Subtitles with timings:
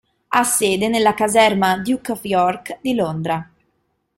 [0.29, 3.47] Ha sede nella caserma "Duke of York" di Londra.